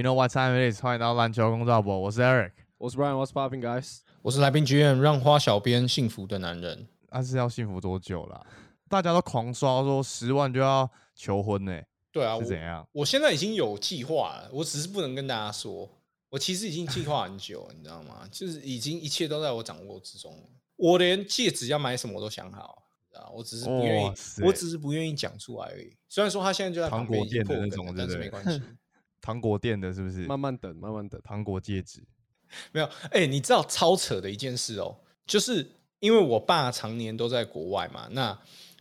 [0.00, 0.80] You know what time it is？
[0.80, 2.52] 欢迎到篮球工作部，我是 Eric。
[2.78, 3.98] 我是 Brian，What's popping, guys？
[4.22, 6.88] 我是来宾剧院让花小编幸福的男人。
[7.10, 8.46] 但是要幸福多久啦？
[8.88, 12.88] 大家都狂刷说十万就要求婚呢、对啊，我是怎样？
[12.92, 15.86] 我现在已经有计划了，我只是不能跟大家说。
[16.30, 18.26] 我其实已经计划很久，你知道吗？
[18.32, 20.44] 就是已经一切都在我掌握之中了。
[20.76, 24.14] 我连戒指要买什么我都想好，啊，我只是不愿意，
[24.46, 25.94] 我只是不愿意讲出来而已。
[26.08, 28.62] 虽然说他现在就在旁边果店的那已经破梗但是没关系。
[29.20, 30.26] 糖果店的是不是？
[30.26, 31.20] 慢慢等，慢慢等。
[31.22, 32.02] 糖果戒指，
[32.72, 34.96] 没有，哎、你知道超扯的一件事哦，
[35.26, 38.36] 就是因为我爸常年都在国外嘛，那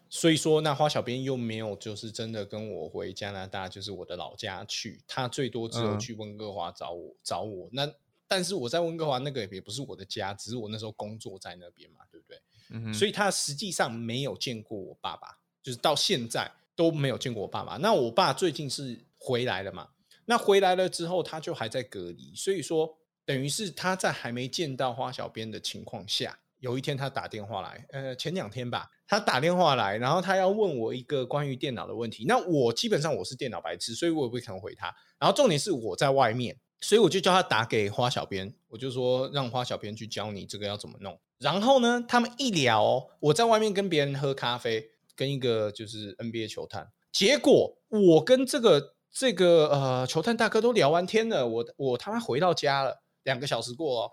[0.09, 7.70] 所以说那花小编又没有就是真的跟我回加拿大，就是我的老家去，他最多只有嗯去温哥华找我、找我。
[7.71, 7.87] 那
[8.27, 12.41] 但是我在温哥华那个也不是我的家，只是我那时候工作在那边嘛，对不对？
[12.71, 17.77] 嗯，所以他实际上没有见过我爸爸，就是到现在都没有见过我爸爸。
[17.77, 19.87] 那我爸最近是回来了嘛？
[20.30, 22.88] 那回来了之后，他就还在隔离，所以说
[23.26, 32.26] 等于是他在还没见到花小编的情况下，有一天他打电话来，呃，前两天吧，他打电话来，然后他要问我一个关于电脑的问题。
[32.27, 34.94] 那我基本上我是电脑白痴，所以我也不可能回他。
[35.18, 41.20] 然后重点是我在外面，所以我就叫他打给花小编，我就说让花小编去教你这个要怎么弄。
[41.40, 54.12] 然后呢，他们一聊、我在外面跟别人喝咖啡，跟一个就是 NBA 球探，结果我跟这个这个呃球探大哥都聊完天了，我我他妈回到家了，两个小时过哦，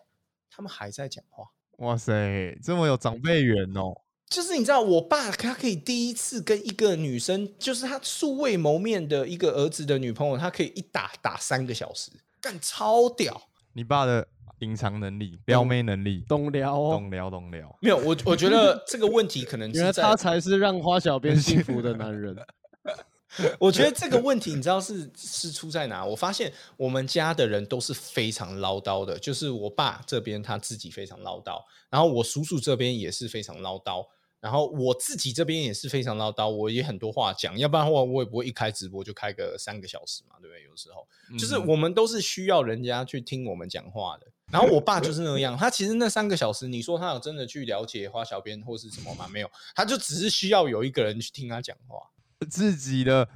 [0.50, 1.44] 他们还在讲话。
[1.78, 3.94] 哇塞，这么有长辈缘哦。
[4.28, 12.10] 就是你知道，我爸他可以第一次跟一个女生，就是他素未谋面的一个儿子的女朋友，他可以一打打三个小时，
[12.40, 13.40] 干超屌。
[13.72, 14.26] 你爸的
[14.60, 17.78] 隐藏能力、撩妹能力，懂聊哦，懂聊懂聊。
[17.80, 22.34] 没有，我我觉得这个问题可能 原来是他才是让花小编幸福的男人。
[23.60, 26.04] 我觉得这个问题，你知道是是出在哪？
[26.04, 34.06] 我发现我们家的人都是非常唠叨的，就是我爸这边他自己非常唠叨，然后我叔叔这边也是非常唠叨，
[34.40, 40.62] 然后我自己这边也是非常唠叨，我也很多话讲，要不然的话我也不会一开直播就开个三个小时嘛，对不对？
[40.64, 41.06] 有时候
[41.38, 44.26] 就是嗯我们都是需要人家去听我们讲话的。
[44.52, 49.26] 然后我爸就是那样，他其实那三个小时，你说他有真的去了解花小编或是什么吗？
[49.26, 51.98] 没有，他就只是需要有一个人去听他讲话。
[52.50, 53.28] 自己的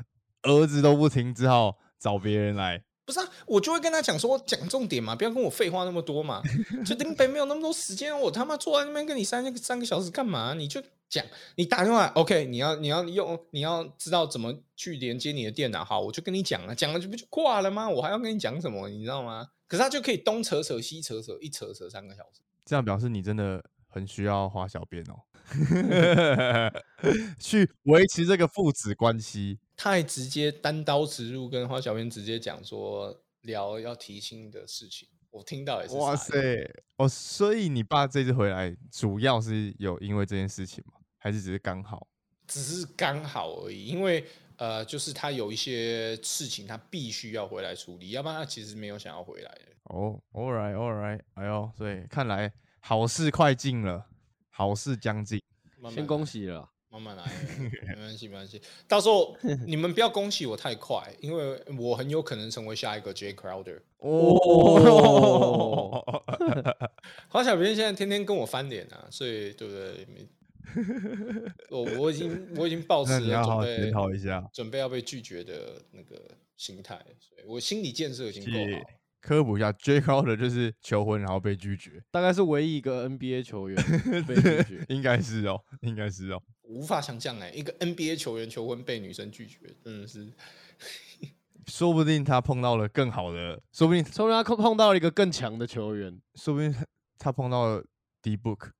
[0.42, 2.82] 儿子都不听，只好找别人来。
[3.04, 6.40] 不是啊，我就会跟他讲说，讲重点嘛，不要跟我废话那么多嘛。
[6.86, 10.54] 就林北没有那么多时间，我他妈坐在那边跟你三个三个小时干嘛？
[10.54, 11.24] 你就讲，
[11.56, 17.88] 你打电话，OK，你要你要用，你要知道怎么去连接你的电脑，好，我就跟你讲了，讲了就不就挂了吗？
[17.88, 19.48] 我还要跟你讲什么，你知道吗？
[19.66, 22.42] 可是他就可以东扯扯西扯扯，一扯扯三个小时。
[22.64, 25.20] 这样表示你真的很需要花小便哦，
[27.38, 29.58] 去维持这个父子关系。
[29.76, 40.94] 太直接单刀直入跟花小便直接讲说聊要提亲的事情，我听到也是哇塞，哦，所以你爸这次回来主要是有因为这件事情吗？
[41.18, 42.06] 还是只是刚好？
[42.46, 44.24] 只是刚好而已，因为
[44.56, 49.62] 呃，就是他有一些事情他必须要回来处理，要不然他其实没有想要回来的。
[49.84, 54.06] 哦、all right，哎呦，所以看来好事快近了，
[54.50, 55.38] 好事将近。
[55.38, 57.24] 先慢慢来恭喜了，慢慢来，
[57.86, 58.60] 没关系，没关系。
[58.88, 59.36] 到时候
[59.66, 63.80] 你们不要恭喜我太快，因为我很有可能成为下一个 J Crowder。
[63.98, 66.04] 哦，
[67.28, 70.06] 黄小编现在天天跟我翻脸啊，所以对不对？
[70.06, 70.26] 没
[71.70, 76.22] 我我已经我已经抱持那你要了好好检准备讨一下，准备要被拒绝的那个
[76.56, 78.82] 心态，所以我心理建设已经够好。
[79.20, 83.76] 科普一下，J Crowder 就是求婚然后被拒绝，大概是唯一一个 NBA 球员
[84.26, 84.84] 被拒绝。
[84.88, 86.42] 应该是哦，应该是哦。
[86.62, 90.26] 无法想象哎，一个 NBA 球员求婚被女生拒绝，真的是
[91.66, 96.84] 说不定他碰到了更好的，说不定，说不定他碰碰到了一个更强的球员，说不定他
[97.18, 97.84] 他碰到了
[98.22, 98.70] D Book。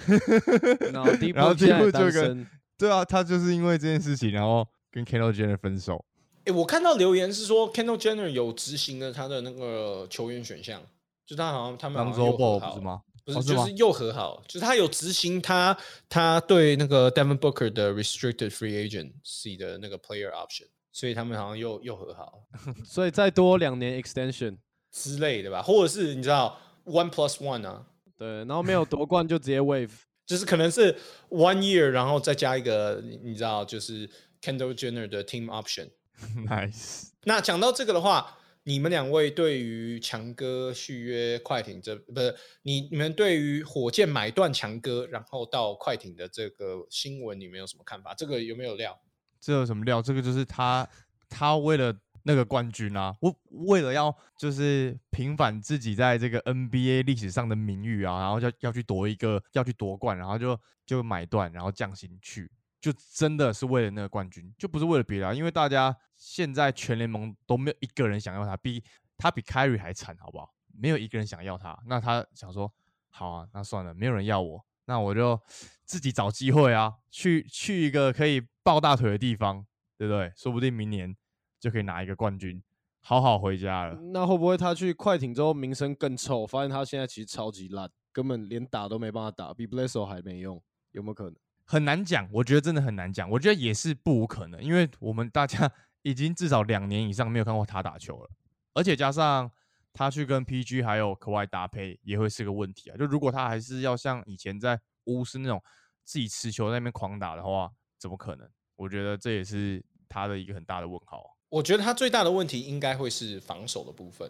[0.92, 2.46] 然后第一然后步现在 D-Book 就跟，
[2.78, 6.02] 对啊，他就是因为这件事情，然后跟 Kendall Jenner 分手。
[6.44, 10.82] 哎、我看到留言是说 Kendall Jenner 有执行了他的那个球员选项，
[11.26, 13.02] 就他好像他们好当像又和好不是吗？
[13.24, 15.76] 不是，哦是就是又和好，就是他有执行他
[16.08, 22.42] 他对那个 Devin Booker 的 restricted free agency 的那个 player option，所以他们好像又又和好
[22.84, 24.56] 所以再多两年 extension，
[24.90, 27.86] 之类的吧，或者是你知道 one plus one 啊，
[28.16, 29.90] 对，然后没有夺冠就直接 wave，
[30.26, 30.96] 就是可能是
[31.28, 34.08] one year，然后再加一个你你知道就是
[34.42, 35.90] Kendall Jenner 的 team option。
[36.46, 48.14] nice，那讲到这个的话，你们两位对于强哥续约快艇这不是你你们对于火箭买断强哥，然后到快艇的这个新闻，你们有什么看法？
[48.14, 48.98] 这个有没有料？
[49.40, 50.02] 这有什么料？
[50.02, 50.86] 这个就是他
[51.28, 51.94] 他为了
[52.24, 53.34] 那个冠军啊，我
[53.66, 62.50] 为了要就是平反自己在这个 NBA 历史上的名誉啊，然后要要去夺一个要去夺冠，然后就就买断，然后降薪去，
[62.80, 68.82] 就真的是为了那个冠军，就不是为了别的、啊，因为大家现在全联盟都没有一个人想要他，比
[69.18, 70.54] 他比 Kyrie 还惨，好不好？
[70.72, 72.72] 没有一个人想要他，那他想说，
[73.10, 75.38] 好啊，那算了，没有人要我，那我就
[75.84, 79.66] 自己找机会啊，去去一个可以抱大腿的地方，
[79.98, 80.32] 对不对？
[80.34, 81.14] 说不定明年
[81.58, 82.62] 就可以拿一个冠军，
[83.00, 84.00] 好好回家了。
[84.12, 86.46] 那会不会他去快艇之后名声更臭？
[86.46, 90.62] 发现他现在其实超级烂，根本连打都没办法打，比 Blesso 还没用，
[90.92, 91.36] 有没有可能？
[91.70, 93.30] 很难讲，我觉得真的很难讲。
[93.30, 95.70] 我觉得也是不无可能，因为我们大家
[96.02, 98.30] 已经至少两年以上没有看过他打球了，
[98.74, 99.48] 而且加上
[99.92, 102.96] 他去跟 PG 还有可外搭配，也会是个问题啊。
[102.96, 105.62] 就如果他还是要像以前在巫师那种
[106.02, 107.70] 自己持球在那边狂打的话，
[108.00, 108.48] 怎么可能？
[108.74, 111.36] 我觉得这也是他的一个很大的问号。
[111.50, 114.28] 我觉得他最大的问题应该会是防守的部分。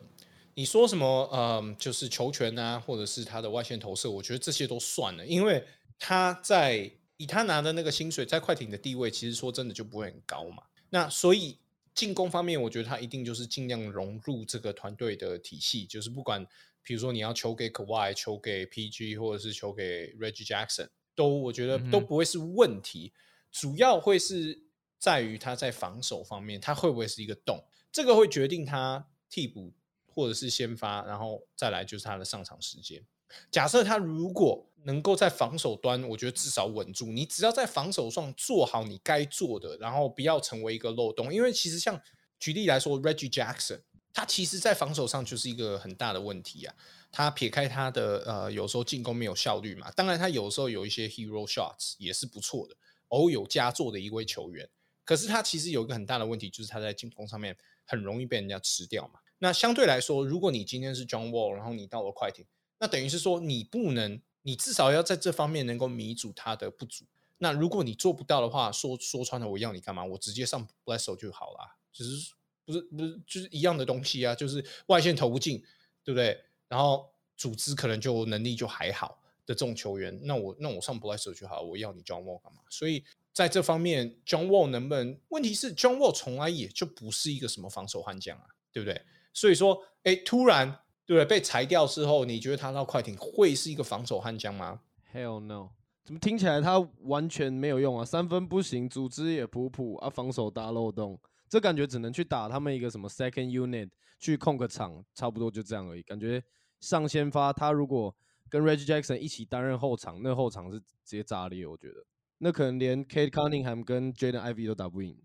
[0.53, 1.31] 你说什么？
[1.33, 5.65] 嗯，就是球权啊，或者是他的外线投射，我觉得这些都算了，因为
[5.99, 6.91] 他在
[7.21, 10.63] 以他拿的那个薪水，在快艇的地位，其实说真的就不会很高嘛。
[10.89, 11.59] 那所以
[11.95, 16.43] 进攻方面，我觉得他一定就是尽量融入这个团队的体系，就是不管
[16.83, 23.13] 比如说你要球给 Kawhi，球给 PG，或者是球给 Reggie Jackson，都我觉得都不会是问题。
[23.53, 24.59] 主要会是
[24.99, 27.63] 在于他在防守方面，他会不会是一个洞，
[27.93, 29.71] 这个会决定他替补
[30.07, 33.05] 或者是先发，然后再来就是他的上场时间。
[33.51, 41.33] 假设他如果能够在防守端，我觉得至少稳住，你只要在防守上做好你该做的，然后不要成为一个漏洞。
[41.33, 42.01] 因为其实像
[42.39, 43.81] 举例来说，Reggie Jackson，
[44.13, 46.75] 他其实在防守上就是一个很大的问题啊。
[47.13, 52.75] 他撇开他的呃，有时候进攻没有效率嘛，当然他有时候有一些 hero shots 也是不错的，
[53.09, 54.69] 偶有佳作的一位球员。
[55.05, 59.19] 可是他其实有一个很大的问题，就是他在进攻上面很容易被人家吃掉嘛。
[59.39, 62.47] 那相对来说，如果你今天是 John Wall，然后你到了快艇，
[62.81, 67.05] 那等于是说你不能，你至少要在这方面能够弥补他的不足。
[67.39, 70.05] 那如果你做不到的话，说说穿了，我要你干嘛？
[70.05, 72.33] 我直接上 Blesso 就好啦，只是
[72.65, 75.63] 不是不是就是一样的东西啊，就是外线投不进，
[76.03, 76.39] 对不对？
[76.69, 82.61] 然后组织可能就能力就还好的这种球员，那我那我上 Blesso 就好，我要你 John Wall 干嘛？
[82.69, 85.19] 所以在这方面，John Wall 能不能？
[85.29, 89.01] 问题是 John Wall 从来也就不是一个什么防守悍将啊，对不对？
[89.33, 90.81] 所以说，哎，突然
[91.17, 94.81] 对被裁掉之后，你觉得他到快艇会是一个防守悍将吗
[95.13, 95.71] ？Hell no！
[96.05, 98.05] 怎么听起来他完全没有用啊？
[98.05, 103.91] 三分不行，组织也普普啊，防守大漏洞，这感觉只能去打他们一个什么 second unit
[104.21, 106.03] 去控个场，差不多就这样而已。
[106.03, 106.41] 感觉
[106.79, 108.15] 上先发，他如果
[108.49, 111.95] 跟 Reggie Jackson 一起担任后场，那后场是直接炸裂，我觉得
[112.39, 115.19] 那可能连 Kate Cunningham 跟 Jaden Ivy 都打不赢。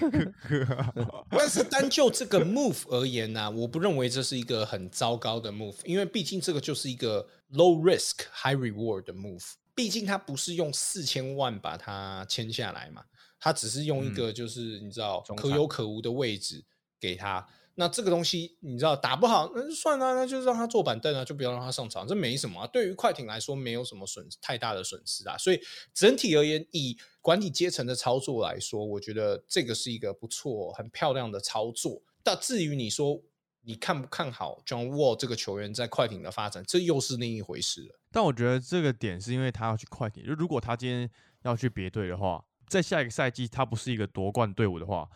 [1.30, 9.52] 但是单就这个 move 而言呢、我不认为这是一个很糟糕的 move，因为毕竟这个就是一个 low risk high reward 的 move。
[9.74, 13.02] 毕竟他不是用四千万把它签下来嘛，
[13.38, 16.64] 他只是用一个就是你知道可有可无的位置
[17.00, 17.46] 给他。
[17.80, 22.66] 那这个东西你知道打不好，那就算了，那就让他坐板凳啊，就不要让他上场，这没什么啊。
[22.66, 25.38] 对于快艇来说，没有什么损太大的损失啊。
[25.38, 25.58] 所以
[25.94, 32.02] 整体而言，以管理阶层的操作来说，我觉得这个是一个不错、很漂亮的操作。
[32.22, 33.18] 但至于你说
[33.62, 37.98] 你看不看好 John Wall 这个球员在快艇的发展，这又是另一回事了。
[38.12, 41.10] 但我觉得这个点是因为他要去快艇，就如果他今天
[41.44, 45.08] 要去别队的话，在下一个赛季他不是一个夺冠队伍的话，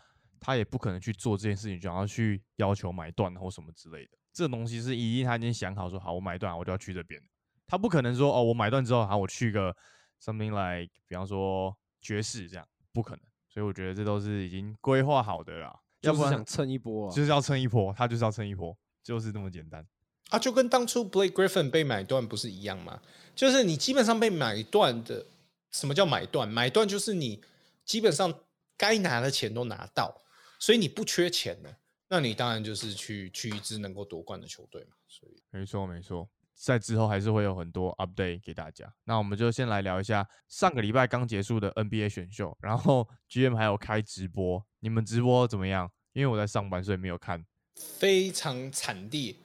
[0.45, 4.11] 他也不可能去做这件事情，就要去要求买断或什么之类的。
[4.31, 7.19] 这东西是一定他已经想好说好，我买断我就要去这边，
[7.67, 9.75] 他不可能说哦，我买断之后好，我去个
[10.23, 13.21] something like，比方说爵士这样，不可能。
[13.49, 17.15] 所以我觉得这都是已经规划好的啦，要不然就是想蹭一波啊！
[17.15, 19.87] 就是要蹭一波，他就是要蹭一波，就是这么简单。
[20.31, 23.01] 啊，就跟当初 Blake Griffin 被买断不是一样吗？
[23.35, 25.25] 就是你基本上被买断的，
[25.71, 26.49] 什么叫买断？
[26.49, 27.41] 买断就是你
[27.85, 28.35] 基本上
[28.77, 30.21] 该拿的钱都拿到，
[30.64, 31.68] 所以你不缺钱呢，
[32.09, 34.97] 那你当然就是去去一支能够夺冠的球队嘛。
[35.06, 38.90] 所以没错，没错，在之后还是会有很多 update 给大家。
[39.04, 45.90] 那我们就先来聊一下上个礼拜刚结束的 NBA 选秀，然后 GM 还有开直播，你们直播怎么样？
[46.14, 47.44] 因为我在上班，所以没有看。
[47.75, 49.37] 非常惨烈。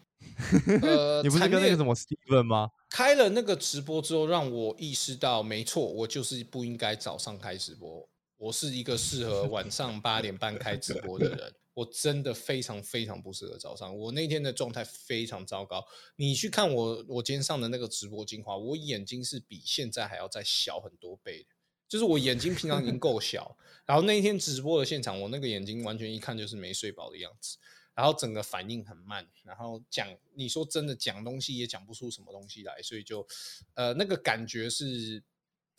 [0.82, 2.70] 呃， 你不是跟那个什么 Steven 吗？
[2.90, 8.08] 开了那个直播之后，让我意识到，没错，我就是不应该早上开直播。
[8.40, 13.96] 我是一个适合晚上八点半开直播的人，我真的非常非常不适合早上。
[13.96, 15.86] 我那天的状态非常糟糕。
[16.16, 21.50] 你去看我，我今天上的那个直播精华，我眼睛是比现在还要再小很多倍的，
[21.90, 27.58] 就是我眼睛平常已经够小，然后那一天直播的现场，我那个眼睛完全一看就是没睡饱的样子，
[27.94, 33.28] 然后整个反应很慢，然后讲你说真的讲东西也讲不出什么东西来，所以就
[33.74, 35.22] 呃那个感觉是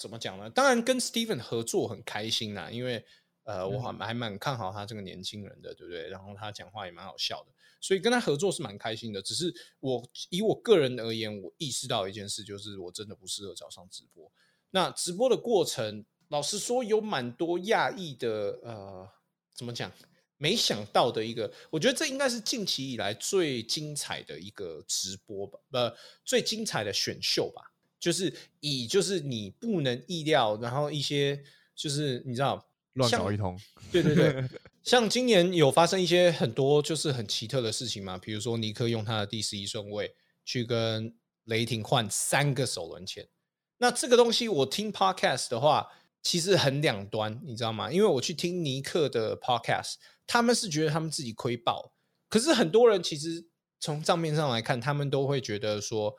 [0.00, 0.48] 怎么讲呢？
[0.48, 3.04] 当然跟 Steven 合作很开心啦，因为
[3.44, 6.08] 呃我还还蛮看好他这个年轻人的，对不对？
[6.08, 7.52] 然后他讲话也蛮好笑的，
[7.82, 9.20] 所以跟他合作是蛮开心的。
[9.20, 14.32] 只是我以我个人而言，我意识到一件事，就是我真的不适合早上直播。
[14.70, 19.06] 那直播的过程，老实说有蛮多讶异的，呃，
[19.54, 19.92] 怎么讲？
[20.38, 27.69] 没想到的一个，我觉得这应该是近期以来最精彩的一个直播吧，呃，最精彩的选秀吧。
[28.00, 31.40] 就是以就是你不能意料，然后一些
[31.76, 33.56] 就是你知道乱搞一通，
[33.92, 34.44] 对对对，
[34.82, 40.12] 像今年有发生一些很多就是很奇特的事情嘛，比如说尼克用他的第十一顺位
[40.44, 41.14] 去跟
[41.44, 43.28] 雷霆换三个首轮签。
[43.78, 45.86] 那这个东西我听 podcast 的话，
[46.22, 47.90] 其实很两端，你知道吗？
[47.92, 49.94] 因为我去听尼克的 podcast，
[50.26, 51.92] 他们是觉得他们自己亏爆，
[52.28, 53.46] 可是很多人其实
[53.78, 56.14] 从账面上来看，他们都会觉得说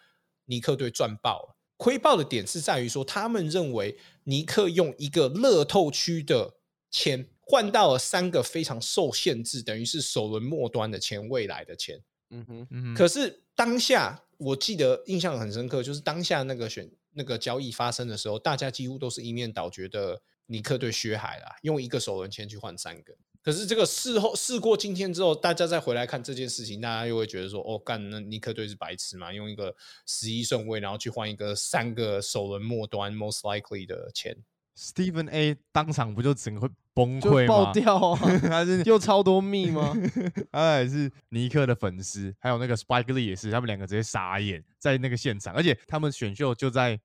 [0.46, 1.56] 尼克队赚爆了。
[1.82, 6.54] 亏爆的点是在于说，他们认为尼克用一个乐透区的
[6.92, 12.00] 钱换到了三个非常受限制，等于是首轮末端的钱，未来的钱。
[12.30, 23.16] 嗯哼，嗯哼，可是当下我记得印象很深刻，就是当下那个选那个交易发生的时候，大家几乎都是一面倒，觉得尼克对薛海啦，用一个首轮签去换三个。
[23.44, 29.34] 可是这个事后事过今天之后，大家再回来看这件事情，大家又会觉得说，哦，干那尼克队是白痴嘛？
[29.34, 34.38] 用一个十一顺位，然后去换一个三个首轮末端 most likely 的钱。
[34.78, 37.48] Stephen A 当场不就整个会崩溃吗？
[37.48, 38.20] 爆掉啊！
[38.48, 39.94] 他是 又超多密吗？
[40.52, 47.00] 他也是尼克的粉丝，还有那个 Spike Lee 也是，他们两个直接傻眼在那个现场，而且他们选秀就在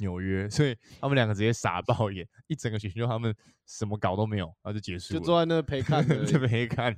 [0.00, 3.34] 纽约，所以他们两个直接傻爆眼，一整个选秀他们
[3.66, 6.96] 什么搞都没有，然后就结束了，就坐在那陪看的而已这没看。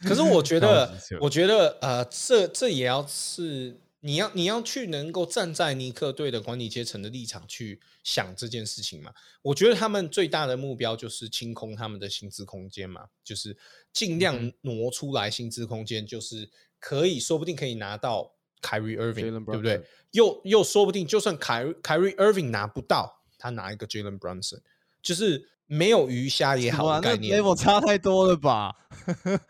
[0.00, 9.12] 可是 我觉得，我觉得呃，这这也要是你要你要去能够站在尼克队的管理阶层的立场去想这件事情嘛。
[9.42, 13.56] 我觉得他们最大的目标就是清空他们的薪资空间嘛，就是
[13.92, 16.48] 尽量挪出来薪资空间，就是
[16.80, 19.84] 可以说不定可以拿到 Kyrie Irving，对不对？
[20.12, 24.60] 又又说不定，就算 Kyrie Kyrie Irving 拿不到，他拿一个 Jalen Brunson，
[25.02, 27.38] 就是没有鱼虾也好的概念。
[27.42, 28.74] level 差太多了吧？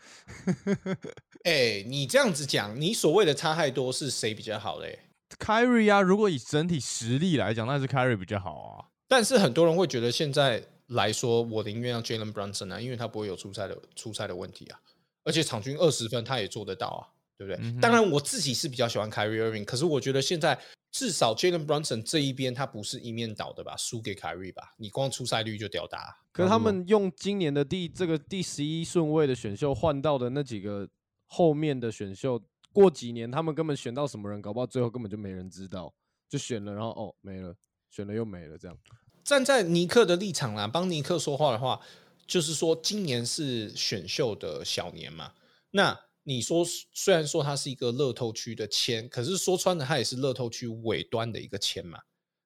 [1.43, 4.97] 哎、你这样子讲，你所谓的差太多是谁比较好嘞
[5.37, 8.85] ？Kyrie 啊，如果以整体实力来讲，那是 Kyrie 比较好啊。
[9.09, 14.79] 但是很多人会觉得现在来说，我宁愿要 Jalen Brunson 啊，因为他不会有出赛的出赛的问题啊，
[15.25, 17.03] 而且场均二十分他也做得到啊，
[17.45, 17.69] 对不对？
[17.69, 20.59] 嗯当然，我自己是比较喜欢 Kyrie Irving，可是我觉得现在
[20.91, 30.87] 至少 Jalen Brunson 这一边他不是一面倒的吧，输给 Kyrie 吧，你光出赛率就屌打啊、可是他们用今年的第这个第十一顺位的选秀换到的那几个
[31.25, 35.93] 后面的选秀，过几年他们根本选到什么人，搞不好最后根本就没人知道，
[36.29, 37.55] 就选了，然后哦没了，
[37.89, 38.77] 选了又没了，这样。
[39.23, 41.79] 站在尼克的立场啦，帮尼克说话的话，
[42.27, 45.31] 就是说今年是选秀的小年嘛。
[45.71, 51.99] 那你说虽然说它是一个乐透区的签，可是说穿了，它也是乐透区尾端的一个签嘛。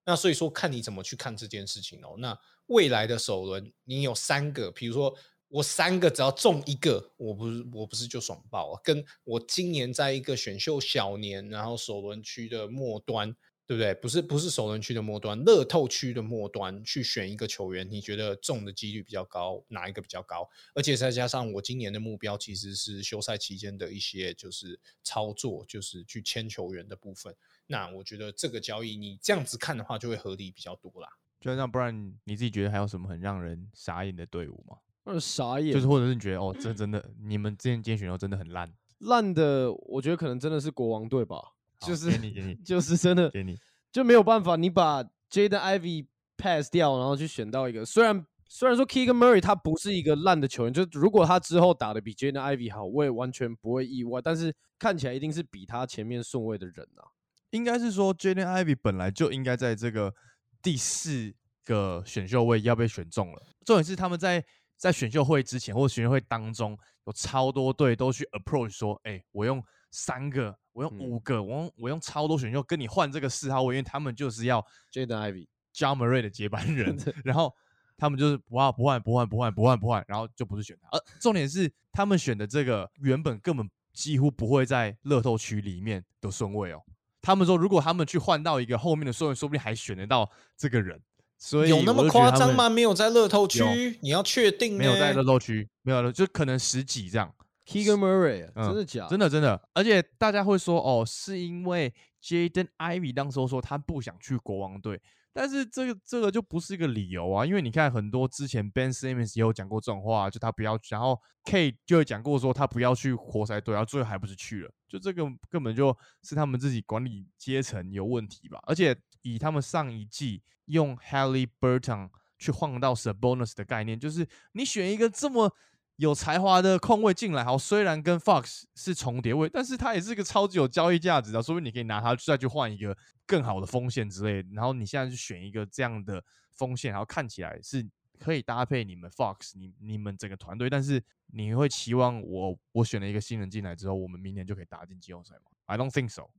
[0.06, 2.16] 那所以说，看你怎么去看这件事情哦。
[2.18, 5.14] 那未来的首轮，你有三个，比如说
[5.50, 8.82] 我三个只要中一个，我不是我不是就爽爆了？
[8.84, 13.36] 跟我今年在一个选秀小年，然后首轮区的末端，
[13.68, 13.94] 对不对？
[13.96, 20.50] 不是不是首轮区的末端，乐透区的末端去选一个球员，你觉得中的几率比较高，哪一个比较高？
[20.74, 27.36] 而且再加上我今年的目标其实是休赛期间的一些就是操作，就是去签球员的部分。
[27.68, 31.10] 那我觉得这个交易你这样子看的话，就会合理比较多啦。
[31.42, 34.78] 就那不然你自己觉得还有什么很让人傻眼的队伍吗？
[35.04, 43.56] 那傻眼，就是或者是你觉得哦，这真的你们之前今天选秀真的很烂，烂的，我觉得可能真的是国王队吧，好就是给你给你就是真的给你，
[43.92, 46.08] 就没有办法，你把 Jaden Ivy
[46.38, 57.04] pass 掉，然后去选到一个虽然虽然说 Keegan Murray 他不是一个烂的球员，就如果他之后打的比 Jaden Ivy 好，我也完全不会意外，但是看起来一定是比他前面顺位的人啊。
[57.52, 60.14] 应该是说 Jaden Ivy 本来就应该在这个
[60.62, 63.42] 第四个选秀位要被选中了。
[63.66, 64.44] 重点是他们在
[64.76, 77.52] 在选秀会之前或选秀会当中，有超多队都去 approach 说，哎、我用三个，我用嗯五个，我用我用超多选秀跟你换这个四号位，因为他们就是要 Jaden Ivy j a m a r a y 的接班人， 然后
[77.98, 80.88] 他们就是不换不换不换不换不换不换，然后就不是选他。
[80.96, 86.84] 而重点是他们选的这个原本根本几乎不会在乐透区里面的顺位哦。
[87.24, 91.02] 他们说，如果他们去换到一个后面的顺位，说不定还选得到这个人。
[91.40, 92.70] 所以有那么夸张吗？
[92.70, 97.34] 没有在乐透区，你要确定没有在乐透区，没有了，就可能十几这样。
[97.68, 99.10] Keegan Murray，啊嗯真的假的？
[99.10, 101.94] 真的真的，而且大家会说哦，是因为
[102.24, 105.02] Jaden Ivy 当时候说他不想去国王队，
[105.34, 122.10] 但是这个这个就不是一个理由啊，因为你看很多之前 Ben Simmons 也有讲过这种话，就他不要去，然后 K 就有讲过说他不要去活塞队，然后最后还不是去了，就这个根本就是他们自己管理阶层有问题吧，而且以他们上一季用 Halliburton
[122.40, 125.54] 去换到 Sabonis 的概念，就是你选一个这么
[125.98, 134.50] 有才华的控卫进来，好，虽然跟 Fox 是重叠位，但是他也是一个超级有交易价值的，说不定你可以拿他再去换一个更好的锋线之类的。
[134.54, 136.24] 然后你现在去选一个这样的
[136.54, 137.88] 锋线，然后看起来是
[138.20, 146.30] 可以搭配你们 Fox 你你们整个团队，但是你会期望我我选了一个新人进来之后，我们明年就可以打进季后赛吗？I don't think so。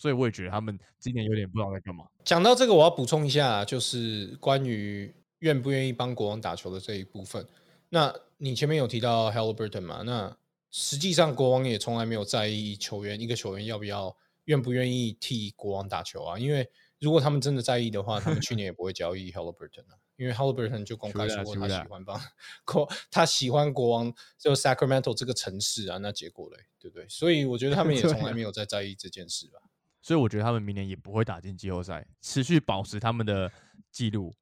[0.00, 2.06] 所以我也觉得他们今年有点不知道在干嘛。
[2.24, 7.44] 讲到这个，我要补充一下，就是关于愿不愿意帮国王打球的这一部分。
[7.90, 10.02] 那你前面有提到 Halliburton 嘛？
[10.02, 10.36] 那
[10.70, 16.38] 实际上国王也从来没有在意球员一个球员要不要愿不愿意替国王打球啊。
[16.38, 16.68] 因为
[17.00, 19.96] 如果他们真的在意的话，他们去年也不会交易 Halliburton 啊。
[20.16, 22.20] 因为 Halliburton 就公开说过他喜欢帮
[22.64, 25.98] 国，他喜欢国王就 Sacramento 这个城市啊。
[25.98, 27.08] 那结果嘞，对不对？
[27.08, 29.60] 所以我觉得他们也从来 没有在在意这件事吧。
[30.02, 33.50] 所以我觉得他们明年也不会打进季后赛，持续保持他们的
[33.90, 34.34] 记录。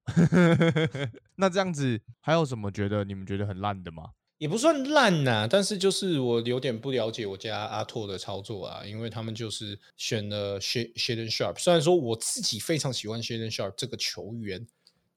[1.37, 4.11] 那这样子还有什么觉得你们觉得很烂的吗？
[4.38, 14.67] 也不算烂呐、但是就是我有点不了解我家阿拓的操作啊，因为他们就是选了 Sh Shaden Sharp，虽然说我自己非常喜欢 Shaden Sharp 这个球员，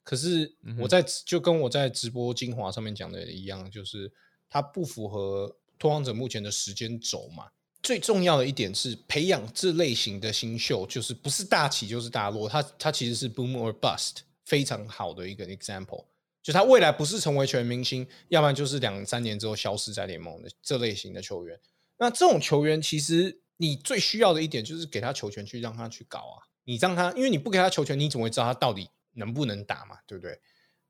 [0.02, 4.10] 可是我在、就跟我在直播精华上面讲的一样，就是
[4.48, 7.44] 他不符合拓荒者目前的时间轴嘛。
[7.82, 16.04] 最重要的一点是培养这类型的新秀，就是不是大起就是大落，他他其实是 boom or bust 非常好的一个 example。
[16.42, 21.58] 就他未来不是成为全明星，要不然就是两三年之后消失在联盟的这类型的球员。
[21.98, 26.40] 那这种球员，其实你最需要的一点就是给他球权去让他去搞啊。
[26.64, 29.98] 你让他，因为你不给他球权，你怎么会知道他到底能不能打嘛？
[30.06, 30.38] 对不对？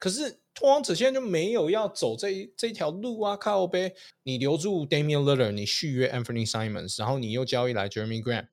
[0.01, 3.95] 可是拓荒者现在就没有要走这一这条路啊，靠呗！
[4.25, 8.47] 你留住 Damian Lillard，你续约 Anthony Simons，然后你又交易来 Jeremy Grant，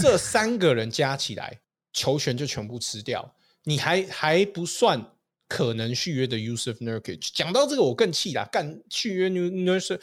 [0.00, 1.60] 这三个人加起来
[1.92, 5.12] 球权就全部吃掉，你还还不算
[5.46, 7.30] 可能续约的 Yusuf Nurkic。
[7.34, 8.48] 讲到这个，我更气啦！
[8.50, 10.00] 干续约 Nurkic，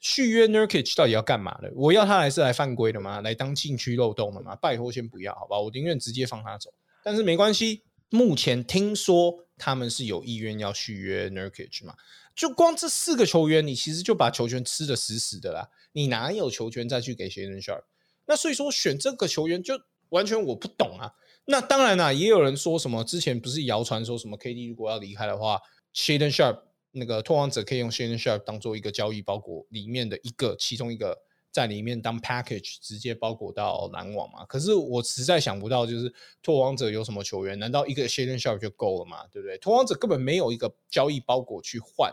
[0.00, 1.70] 续约 Nurkic 到底要干嘛的？
[1.74, 3.20] 我要他来是来犯规的吗？
[3.20, 4.56] 来当禁区漏洞的吗？
[4.56, 5.58] 拜托先不要，好吧？
[5.58, 6.72] 我宁愿直接放他走。
[7.02, 11.94] 但是没关系，目前听说他们是有意愿要续约 Nurkic 嘛？
[12.34, 15.70] 就光这四个球员，你其实就把球权吃的死死的啦。
[15.92, 17.84] 你哪有球权再去给 Shaden Sharp？
[18.26, 21.12] 那所以说选这个球员就完全我不懂啊。
[21.46, 25.60] 那当然啦，也有人说什么之前不是谣传说什么 KD 如果要离开的话
[25.94, 26.60] ，Shaden Sharp
[26.92, 31.25] 那个拓荒者可以用 Shaden Sharp 当做一个交易包裹里面的一个其中一个。
[31.56, 34.44] 在里面当 package 直接包裹到篮网嘛？
[34.44, 37.58] 可是我实在想不到，就是拓荒者有什么球员？
[37.58, 39.26] 难道一个 Shaden Sharp 就够了嘛？
[39.28, 39.56] 对不对？
[39.56, 42.12] 拓荒者根本没有一个交易包裹去换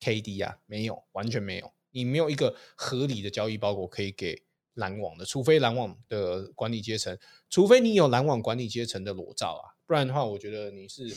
[0.00, 1.72] KD 啊，没有，完全没有。
[1.92, 4.42] 你没有一个合理的交易包裹可以给
[4.74, 7.16] 篮网的，除非篮网的管理阶层，
[7.48, 11.14] 除非你有篮网管理阶层的裸照啊，不然的话，我觉得你是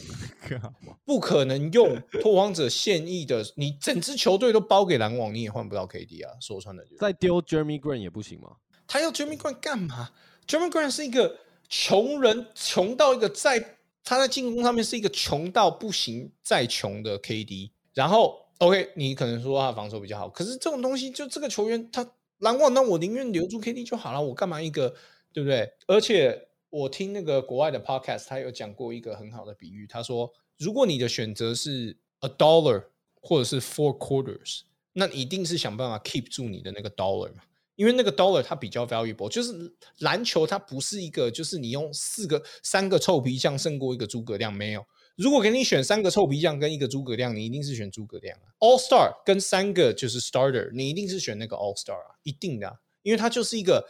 [1.06, 6.34] 不可能用拓荒者现役的，你整支球队都包给篮网，你也换不到 KD 啊。
[6.42, 8.58] 说穿了，再丢 Jeremy Green 也不行吗？
[8.86, 10.12] 他要 Jeremy Green 干嘛
[10.46, 11.38] ？Jeremy Green 是一个
[11.70, 17.72] 穷人，穷到一个在他在进攻上面是一个穷到不行再穷的 KD。
[17.94, 22.06] 然后 OK，你可能说他防守比较好，可是这种东西就这个球员他
[22.40, 24.94] 篮网，那我宁愿留住 KD 就好了，我干嘛一个
[25.32, 25.66] 对不对？
[25.88, 32.84] 而且我听那个国外的 podcast，他有讲过一个很好的比喻，他说如果你的选择是 a dollar
[33.22, 37.44] 或者是 four quarters，那一定是想办法 keep 住你的那个 dollar 嘛。
[37.78, 39.54] 因为那个 dollar 它比较 valuable，就是
[40.00, 44.86] 篮球它不是一个，就是你用四个、三个臭皮匠胜过一个诸葛亮，没有。
[45.16, 48.52] 如果给你选三个臭皮匠跟一个诸葛亮，你一定是选诸葛亮啊。
[48.60, 53.86] All Star 跟三个就是 starter，你一定是选那个 All Star 啊，一定的、因为它就是一个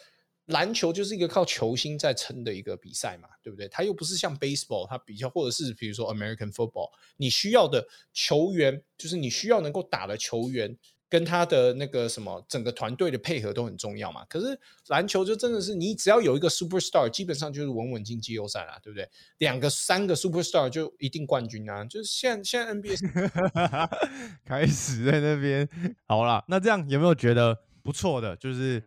[0.48, 3.68] 篮球，就是一个靠球星在撑的一个比赛嘛，对不对？
[3.70, 10.78] 它又不是像 baseball，它比较或者是比如说 American football，你需要的球员就是你需要能够打的球员。
[11.08, 14.26] 跟他的那个什么，整个团队的配合都很重要嘛。
[14.26, 19.08] 可是篮球就真的是，你只要有一个 super star，基本上就是稳稳进季后赛啦，对不对？
[19.38, 21.86] 两个、三个 super star 就一定冠军啊！
[21.86, 23.90] 就是现在现在 NBA
[24.44, 25.70] 开始在那边
[26.06, 28.36] 好啦，那这样有没有觉得不错的？
[28.36, 28.84] 就是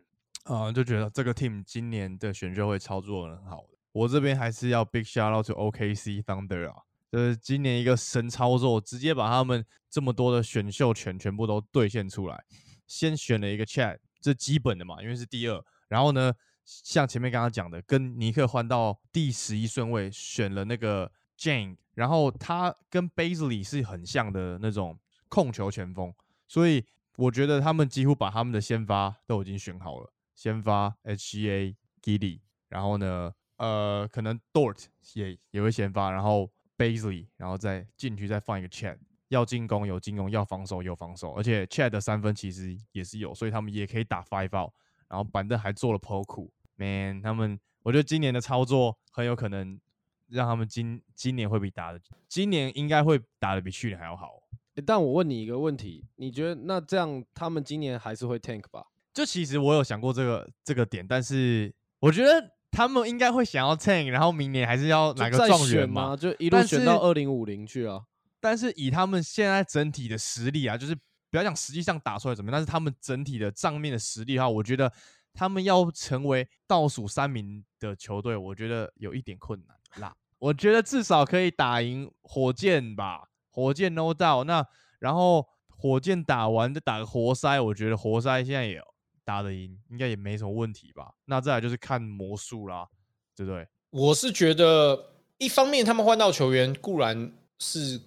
[0.49, 3.77] 呃，就觉得这个 team 今年的选秀会操作很好的。
[3.93, 6.75] 我这边还是要 big shout out to OKC Thunder 啊，
[7.13, 12.45] 就是今年一个神操作，直接把他们这么多的选秀权全部都兑现出来。
[12.87, 15.63] 先选了一个 Chat，这基本的嘛，因为是第二。
[15.89, 16.33] 然后呢，
[16.65, 26.15] 像前面刚刚讲的，跟尼克换到第十一顺位，选了那个 Jane，然后他跟 Basley 是很像的那种控球前锋，
[26.47, 30.11] 所以我觉得他们几乎把他们的先发都已经选好了。
[30.39, 38.97] 先发 HGA Giddy，然后呢，呃，可能 Dort 也也会先发，然后 Basley，然后再进去再放一个 Chat，
[39.31, 44.73] 要进攻有进攻，要防守有防守，而且 Chat 的三分其实也是有，所以他们也可以打 Five Out，
[45.09, 49.81] 然后板凳还做了 Poku，Man，他们我觉得今年的操作很有可能
[50.29, 54.41] 让他们今今年会比打的，今年应该会打的比去年还要好。
[54.87, 58.87] 但我问你一个问题，你觉得那这样他们今年还是会 tank 吧？
[59.19, 66.11] 就其实我有想过这个这个点，但是我觉得他们应该会想要 tank，然后明年还是要拿个状元嘛。
[66.11, 66.17] 吗？
[66.17, 68.01] 就一路但选到是二零五零去啊？
[68.39, 70.95] 但是以他们现在整体的实力啊，就是
[71.33, 74.93] 不要讲实际上打出来怎么样，但是他们整体的账面的实力的话，我觉得
[75.35, 80.15] 他们要成为倒数三名的球队，我觉得有一点困难啦。
[80.39, 84.45] 我觉得至少可以打赢火箭吧，火箭 no doubt。
[84.45, 84.65] 那
[85.01, 88.81] 然后火箭打完再打个活塞，我觉得活塞现在也
[89.29, 91.13] 打得赢，应该也没什么问题吧。
[91.27, 92.89] 那再来就是看魔术啦，
[93.37, 93.69] 对不对？
[93.91, 98.01] 我是觉得，一方面他们换到球员固然是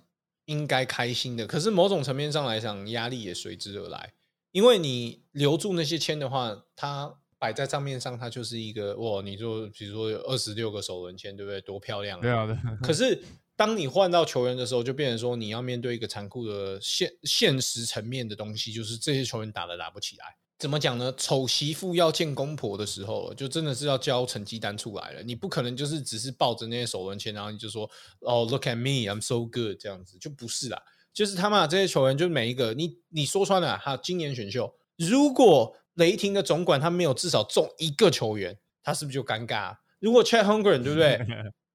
[0.46, 4.14] 应该开心的，可是某种层面上来讲，压力也随之而来。
[4.52, 11.62] 因为你留住那些签的话，它摆在账面上，它就是一个哇，你说比如说有二十六个首轮签，对不对？
[11.62, 12.58] 多漂亮、对啊，对。
[12.82, 13.22] 可是
[13.56, 20.26] 当你换到球员的时候，就变成说你要面对一个残酷的现现实层面的东西，就是这些球员打的打不起来。
[20.62, 21.12] 怎么讲呢？
[21.18, 25.24] 丑媳妇要见公婆的时候，就真的是要交成绩单出来了。
[25.24, 30.80] 你不可能就是只是抱着那些首轮签，然后你就说哦，look at me，I'm so good 这样子，就不是啦。
[31.12, 39.76] 就是他妈这些球员，就每一个你你说穿了，还有今年选秀，如果雷霆的总管他没有至少中一个球员，他是不是就尴尬？
[40.00, 41.20] 如果 Chat Holmgren 对不对？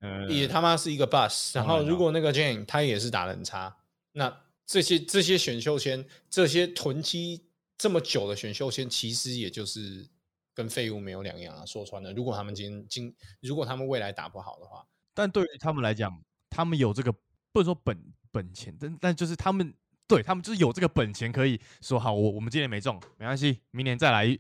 [0.01, 1.57] 呃 也他妈是一个 bus。
[1.57, 3.77] 然后如果那个 Jane 他也是打的很差，
[4.13, 4.33] 那
[4.65, 7.46] 这些这些选秀签，这些囤积
[7.79, 10.09] 这么久的选秀签，其实也就是
[10.55, 11.67] 跟废物没有两样啊。
[11.67, 17.13] 说穿了，如果他们今今如果他们未来打不好的话，但对于他们来讲，他们有这个
[17.53, 17.99] 不能说本
[18.31, 19.75] 本钱，但但就是他们
[20.07, 24.39] 对他们就是有这个本钱，可以说好，我我们今年没中，没关系，明年再来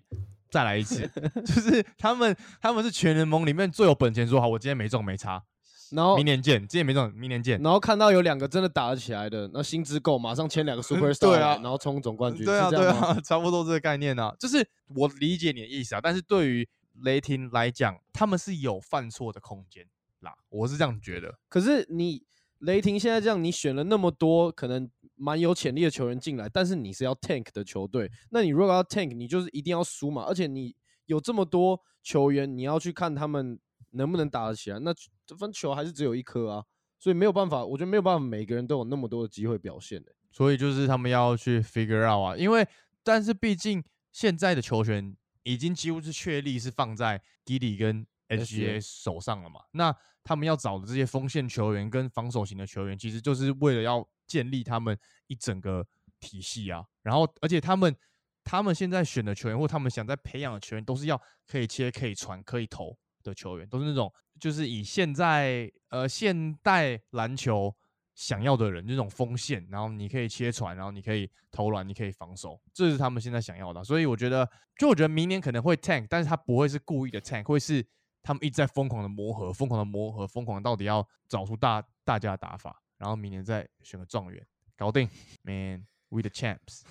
[0.50, 1.06] 再来一次，
[1.44, 5.44] 就是他们他们是全联盟里面最有本钱，说好，我今天没中没差，
[5.90, 7.60] 然后明年见，今年没中，明年见。
[7.62, 16.68] 然后看到有两个真的打得起来的，那薪资够，马上签两个 super star，对啊然后冲总冠军，对啊，对啊， 差不多这个概念啊，就是我理解你的意思啊，但是对于
[17.02, 19.86] 雷霆来讲，他们是有犯错的空间
[20.20, 21.38] 啦，我是这样觉得。
[21.48, 22.22] 可是你
[22.60, 33.58] 雷霆现在这样，你选了那么多可能蛮有潜力的球员进来，但是你是要 tank 的球队，那你如果要 tank，你就是一定要输嘛，而且你有这么多球员，你要去看他们
[33.96, 34.94] 能不能打得起来，那
[35.26, 36.64] 这分球还是只有一颗啊，
[36.98, 42.66] 所以没有办法，我觉得没有办法每个人都有那么多的机会表现的、所以就是他们要去 figure out 啊，因为
[43.02, 43.82] 但是毕竟
[44.12, 55.86] 现在的球权已经几乎是确立是放在 Giddy 跟 SGA 手上了嘛，那他们要找的这些锋线球员跟防守型的球员，其实就是为了要建立他们一整个
[56.18, 57.94] 体系啊，然后而且他们
[58.42, 62.98] 他们现在选的球员或他们想在培养的球员，都是要可以切、可以传、可以投
[63.30, 67.74] 的球员，都是那种就是以现在呃现代篮球
[68.14, 73.84] 想要的人，那种锋线，然后你可以切传，然后你可以投篮，你可以防守，这是他们现在想要的啊。
[73.84, 77.86] 所以我觉得，就我觉得明年可能会 tank，但是他不会是故意的 tank，会是
[78.22, 85.08] 他们一直在疯狂的磨合，疯狂的磨合，疯狂到底要找出大大家的打法，然后明年再选个状元，搞定
[85.42, 86.82] ，man we the champs。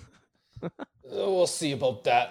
[1.02, 2.30] We'll see about that。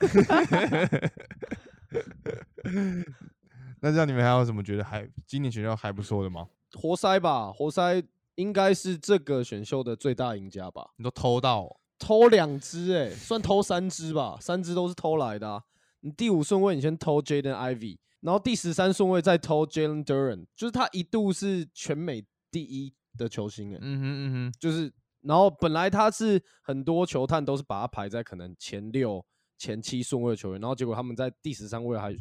[3.80, 6.48] 那这样你们还有什么觉得还今年选秀还不错的吗？
[6.72, 8.02] 活塞吧，活塞
[8.36, 10.90] 应该是这个选秀的最大赢家吧。
[10.96, 15.62] 你都偷到哦、偷两只哎、算偷三只吧，三只都是偷来的、啊。
[16.00, 29.24] 你第五顺位你先偷 Jaden Ivy，然后第十三顺位再偷 Jalen Duran，就是他一度是全美第一的球星哎、嗯哼嗯哼，就是然后本来他是很多球探都是把他排在可能前六、
[29.64, 32.14] 前七顺位的球员，然后结果他们在第十三位还，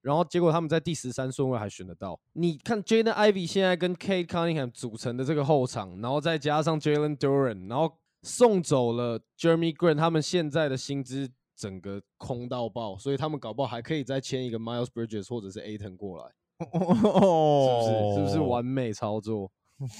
[0.00, 2.18] 然后结果他们在第十三顺位还选得到。
[2.32, 16.32] 你看 Jaden Ivy 现在跟 Kate Cunningham 组成的这个后场，然后再加上 Jalen Duran，然后送走了 Jeremy Green，他们现在的薪资整个空到爆，所以他们搞不好还可以再签一个 Miles Bridges 或者是 Aton 过来，
[16.72, 18.32] 哦是不是？
[18.32, 19.50] 是不是完美操作？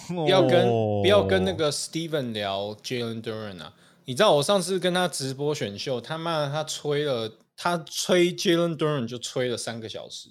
[0.08, 0.70] 不要跟
[1.02, 3.74] 不要跟那哦个 Steven 聊 Jalen Duran 啊！
[4.06, 10.28] 你知道我上次跟他直播选秀，他妈他吹了，他吹 Jalen Duran 就吹了三个小时，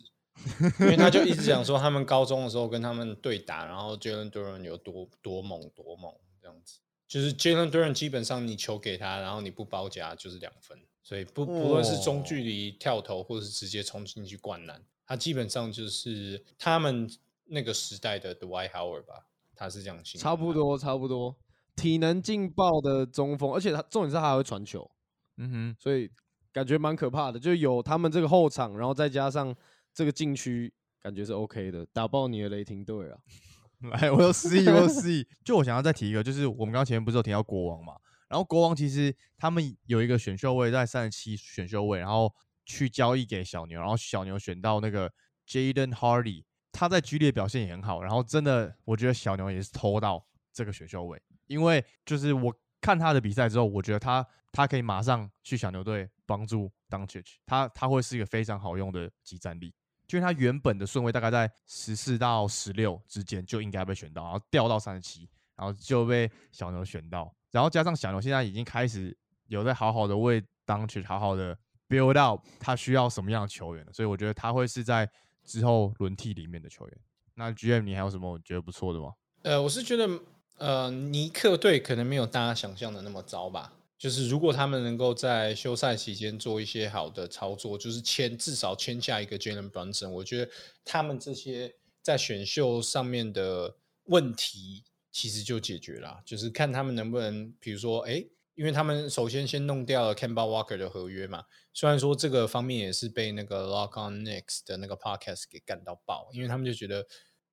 [0.80, 6.10] 因为他就一直讲说他们高中的时候跟他们对打，然后 Jalen Duran 有多多猛多猛
[6.42, 6.80] 这样子。
[7.06, 17.10] 就是 Jalen Duran 基本上你球给他，然后你不包夹就是两分，所以不不论是中距离跳投或是直接冲进去灌篮，他基本上就是他们
[17.44, 21.36] 那个时代的 Dwight Howard 吧，他是这样形容差不多差不多，
[21.76, 24.90] 体能劲爆的中锋，而且他重点是他还会传球，
[25.38, 26.10] 嗯哼，所以
[26.52, 27.40] 感觉蛮可怕的。
[27.40, 29.54] 就有他们这个后场，然后再加上
[29.94, 33.18] 这个禁区，感觉是 OK 的，打爆你的雷霆队啊！
[33.92, 35.28] 来，我有 C，我有 C。
[35.44, 37.94] 就我想要再提一个，就是我们刚刚前面不是有提到国王嘛？
[38.30, 42.34] 然后国王其实他们有一个选秀位在三十七选秀位，然后
[42.66, 45.12] 去交易给小牛，然后小牛选到那个
[45.48, 59.74] Jaden Hardy，他在 G 列表现也很好，然后真的我觉得小牛也是偷到这个选秀位，因为就是我看他的比赛之后，我觉得他他可以马上去小牛队帮助 d u n c i c 他他会是一个非常好用的集战力。
[60.08, 71.58] 就是他原本的顺位大概在十四到十六之间就应该被选到，然后掉到三十七，然后就被小牛选到，然后加上小牛现在已经开始有在好好的为 d o n c h 好好的
[71.90, 75.10] build out 他需要什么样的球员，所以我觉得他会是在
[75.44, 76.98] 之后轮替里面的球员。
[77.34, 79.12] 那 GM 你还有什么觉得不错的吗？
[79.42, 80.08] 呃，我是觉得，
[80.58, 83.74] 呃，尼克队可能没有大家想象的那么糟吧。
[83.98, 90.52] 就是如果他们能够在休赛期间做一些好的操作，就是签至少签下一个 Jalen Brunson，我觉得
[90.84, 96.22] 他们这些在选秀上面的问题其实就解决了。
[96.26, 107.06] 就是看他们能不能，比如说，哎，因为他们首先先弄掉了 Campbell Walker 的合约嘛，虽然说这个方面也是被那个 Lock On Next 的那个 Podcast 给干到爆，因为他们就觉得。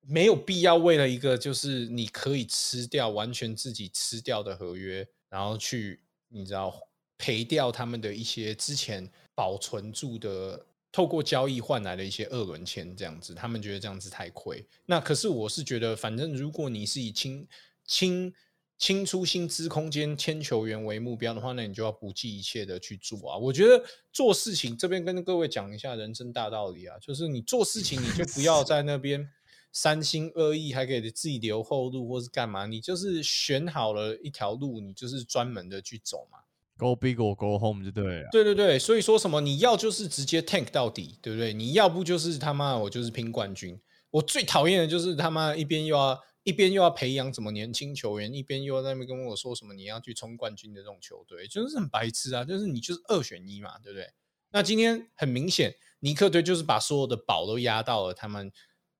[0.05, 6.73] 没有必要为了一个就是你可以吃掉完全自己吃掉的合约，然后去你知道
[7.17, 14.65] 赔掉他们的一些之前保存住的，透过交易换来的一些二轮签，这样子，他们觉得这样子太亏。
[14.85, 17.47] 那可是我是觉得，反正如果你是以清
[17.85, 18.33] 清
[18.77, 23.37] 清出薪资空间签球员为目标的话，那你就要不计一切的去做啊。
[23.37, 29.29] 我觉得做事情这边跟各位讲一下人生大道理啊，就是你做事情你就不要 在那边。
[29.73, 32.67] 三心二意，还给自己留后路，或是干嘛？
[32.67, 36.37] 你就是选好了一条路，你就是专门的去走嘛。
[36.77, 38.29] Go big or go home 就对了。
[38.31, 41.53] 对对对，所以说什么你要就是直接 tank 到底，对不对？
[41.53, 43.79] 你要不就是他妈我就是拼冠军。
[44.11, 52.43] 我最讨厌的就是他妈一边又要一边又要培养什么年轻球员，一边又在那边跟我说什么你要去冲冠军的这种球队，就是很白痴啊！
[52.43, 54.07] 就是你就是二选一嘛，对不对？
[54.51, 58.51] 那今天很明显，尼克队就是把所有的宝都压到了他们，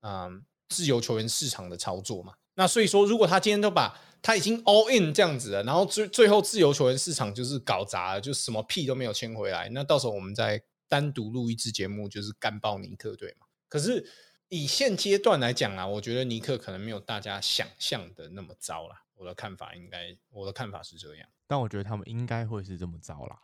[0.01, 0.43] 嗯。
[0.73, 13.45] 自由球员市场的操作嘛，那所以说，如果他今天都把他已经 all in 这样子了，然后最最后自由球员市场就是搞砸了，就什么屁都没有签回来，那到时候我们再单独录一支节目，就是干爆尼克队嘛。
[13.69, 14.05] 可是
[14.49, 18.95] 以现阶段来讲啊，我觉得尼克可能没有大家想象的那么糟啦。
[19.15, 21.27] 我的看法应该，我的看法是这样。
[21.47, 23.39] 但我觉得他们应该会是这么糟啦。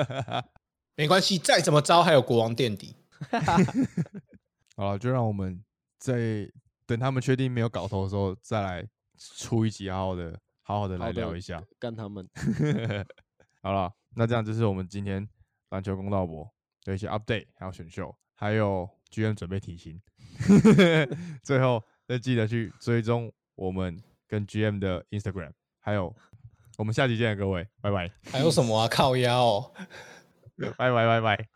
[0.96, 2.94] 没关系，再怎么糟还有国王垫底。
[4.76, 5.62] 好了，就让我们。
[6.06, 6.48] 在
[6.86, 8.88] 等他们确定没有搞头的时候，再来
[9.18, 12.28] 出一集，好好的、好好的来聊一下，干他们。
[13.60, 15.28] 好了，那这样就是我们今天
[15.70, 16.48] 篮球公道博
[16.84, 20.00] 的一些 update，还有选秀，还有 GM 准备提醒。
[21.42, 26.14] 最后再记得去追踪我们跟 GM 的 Instagram，还有
[26.78, 28.08] 我们下期见，各位，拜拜。
[28.30, 28.86] 还有什么啊？
[28.86, 29.72] 靠腰、 哦，
[30.78, 31.48] 拜拜拜拜。